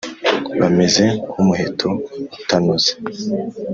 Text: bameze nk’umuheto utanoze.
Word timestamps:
bameze 0.59 1.03
nk’umuheto 1.29 1.89
utanoze. 2.39 2.91